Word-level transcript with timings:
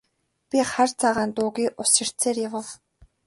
Би 0.49 0.57
хар 0.71 0.89
цагаан 0.99 1.29
дуугүй 1.35 1.67
ус 1.81 1.89
ширтсээр 1.97 2.37
явав. 2.47 2.67